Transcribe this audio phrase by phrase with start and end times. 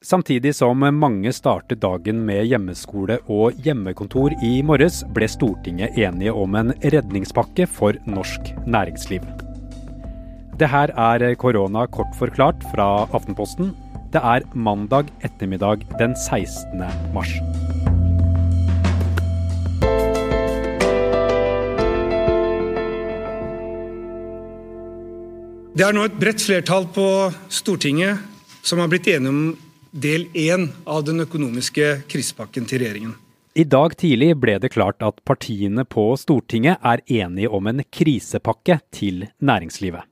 [0.00, 6.56] Samtidig som mange startet dagen med hjemmeskole og hjemmekontor i morges, ble Stortinget enige om
[6.56, 9.20] en redningspakke for norsk næringsliv.
[10.56, 13.74] Det her er korona kort forklart fra Aftenposten.
[14.08, 16.80] Det er mandag ettermiddag den 16.
[17.12, 17.36] mars.
[25.76, 27.10] Det er nå et bredt flertall på
[27.52, 28.30] Stortinget
[28.64, 29.44] som har blitt enige om
[29.90, 33.14] del én av den økonomiske krisepakken til regjeringen.
[33.58, 38.78] I dag tidlig ble det klart at partiene på Stortinget er enige om en krisepakke
[38.94, 40.06] til næringslivet.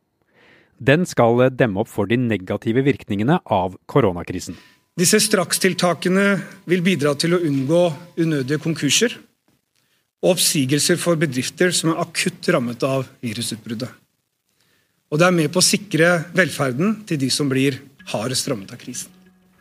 [0.78, 4.56] Den skal demme opp for de negative virkningene av koronakrisen.
[4.98, 6.26] Disse strakstiltakene
[6.66, 7.82] vil bidra til å unngå
[8.18, 9.14] unødige konkurser
[10.22, 13.90] og oppsigelser for bedrifter som er akutt rammet av virusutbruddet.
[15.08, 17.78] Og det er med på å sikre velferden til de som blir
[18.10, 19.14] hardest rammet av krisen.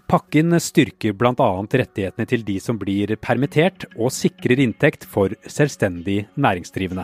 [0.07, 1.49] Pakken styrker bl.a.
[1.67, 7.03] rettighetene til de som blir permittert, og sikrer inntekt for selvstendig næringsdrivende.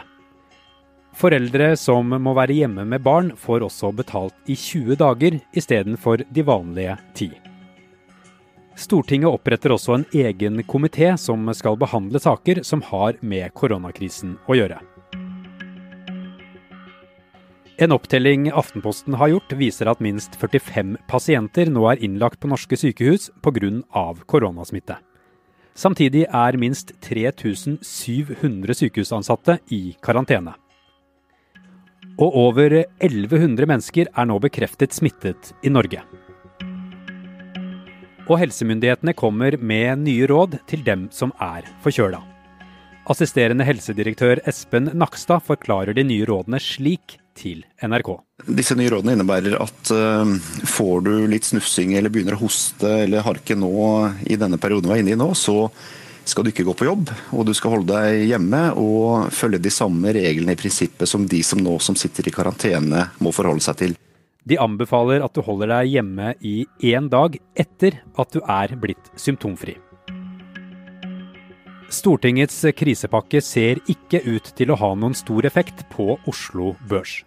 [1.13, 6.45] Foreldre som må være hjemme med barn, får også betalt i 20 dager istedenfor de
[6.47, 7.29] vanlige 10.
[8.79, 14.57] Stortinget oppretter også en egen komité som skal behandle saker som har med koronakrisen å
[14.57, 14.79] gjøre.
[17.77, 22.77] En opptelling Aftenposten har gjort, viser at minst 45 pasienter nå er innlagt på norske
[22.77, 24.13] sykehus pga.
[24.29, 24.99] koronasmitte.
[25.73, 30.53] Samtidig er minst 3700 sykehusansatte i karantene.
[32.21, 36.03] Og over 1100 mennesker er nå bekreftet smittet i Norge.
[38.29, 42.32] Og helsemyndighetene kommer med nye råd til dem som er forkjøla.
[43.03, 48.13] Assisterende helsedirektør Espen Nakstad forklarer de nye rådene slik til NRK.
[48.47, 50.29] Disse nye rådene innebærer at uh,
[50.71, 53.73] får du litt snufsing eller begynner å hoste eller harke nå
[54.23, 55.67] i denne perioden vi er inne i nå, så
[56.23, 59.73] skal du ikke gå på jobb, og du skal holde deg hjemme og følge de
[59.73, 63.81] samme reglene i prinsippet som de som nå som sitter i karantene må forholde seg
[63.83, 63.97] til.
[64.47, 69.11] De anbefaler at du holder deg hjemme i én dag etter at du er blitt
[69.19, 69.75] symptomfri.
[71.91, 77.21] Stortingets krisepakke ser ikke ut til å ha noen stor effekt på Oslo Børs.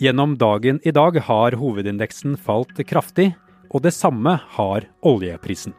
[0.00, 3.32] Gjennom dagen i dag har hovedindeksen falt kraftig,
[3.72, 5.74] og det samme har oljeprisen.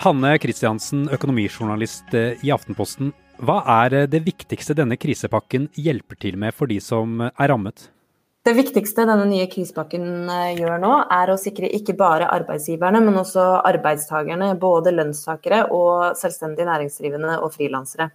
[0.00, 3.12] Hanne Kristiansen, økonomijournalist i Aftenposten.
[3.40, 7.90] Hva er det viktigste denne krisepakken hjelper til med for de som er rammet?
[8.40, 13.18] Det viktigste denne nye krisepakken eh, gjør nå, er å sikre ikke bare arbeidsgiverne, men
[13.20, 18.06] også arbeidstakerne, både lønnstakere og selvstendig næringsdrivende og frilansere.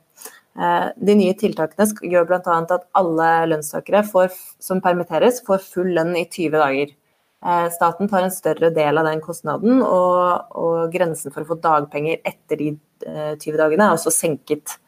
[0.57, 2.55] Eh, de nye tiltakene gjør bl.a.
[2.57, 4.33] at alle lønnstakere får,
[4.65, 6.95] som permitteres, får full lønn i 20 dager.
[7.45, 11.59] Eh, staten tar en større del av den kostnaden, og, og grensen for å få
[11.67, 12.71] dagpenger etter de
[13.05, 14.79] 20 dagene er også senket.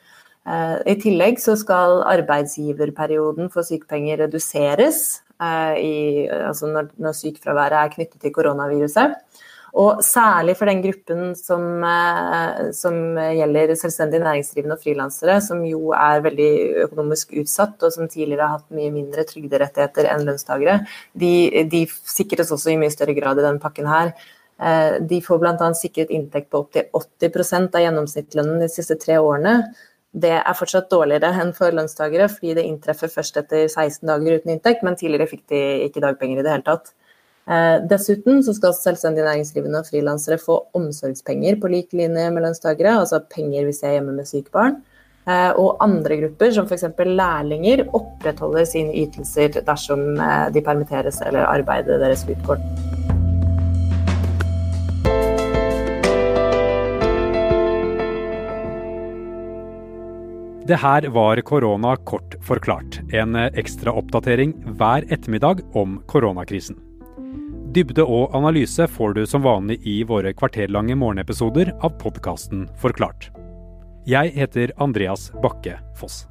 [0.47, 5.01] I tillegg så skal arbeidsgiverperioden for sykepenger reduseres
[5.37, 9.17] i, altså når, når sykefraværet er knyttet til koronaviruset.
[9.77, 15.91] Og særlig for den gruppen som, eh, som gjelder selvstendig næringsdrivende og frilansere, som jo
[15.91, 16.51] er veldig
[16.87, 20.79] økonomisk utsatt, og som tidligere har hatt mye mindre trygderettigheter enn lønnstakere,
[21.13, 24.15] de, de sikres også i mye større grad i denne pakken her.
[24.57, 25.69] Eh, de får bl.a.
[25.77, 26.89] sikret inntekt på opptil
[27.29, 29.59] 80% av gjennomsnittslønnen de siste tre årene
[30.15, 34.53] det er fortsatt dårligere enn for lønnstakere, fordi det inntreffer først etter 16 dager uten
[34.53, 36.93] inntekt, men tidligere fikk de ikke dagpenger i det hele tatt.
[37.47, 42.97] Eh, dessuten så skal selvstendig næringsdrivende og frilansere få omsorgspenger på lik linje med lønnstakere,
[43.03, 44.81] altså penger hvis de er hjemme med syke barn.
[45.27, 46.87] Eh, og andre grupper, som f.eks.
[47.03, 52.63] lærlinger, opprettholder sine ytelser dersom eh, de permitteres eller arbeidet deres utgår.
[60.67, 62.99] Det her var korona kort forklart.
[63.13, 66.75] En ekstra oppdatering hver ettermiddag om koronakrisen.
[67.71, 73.29] Dybde og analyse får du som vanlig i våre kvarterlange morgenepisoder av podkasten Forklart.
[74.11, 76.25] Jeg heter Andreas Bakke Foss.